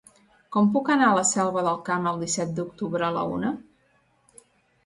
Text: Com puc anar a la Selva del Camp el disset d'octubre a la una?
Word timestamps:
Com 0.55 0.69
puc 0.77 0.89
anar 0.93 1.09
a 1.09 1.17
la 1.19 1.25
Selva 1.31 1.63
del 1.67 1.77
Camp 1.89 2.07
el 2.13 2.17
disset 2.25 2.57
d'octubre 2.61 3.07
a 3.11 3.15
la 3.19 3.27
una? 3.35 3.53